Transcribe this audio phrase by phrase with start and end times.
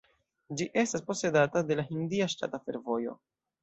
[0.61, 3.21] Ĝi estas posedata de la Hindia ŝtata fervojo.